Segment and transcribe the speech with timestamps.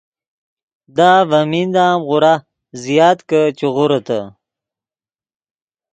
[0.97, 2.33] دا ڤے میندا ام غورا
[2.83, 4.19] زیات کہ چے غوریتے